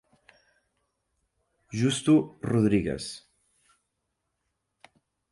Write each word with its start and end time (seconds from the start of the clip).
Justo 1.81 2.13
Rodríguez. 2.51 3.05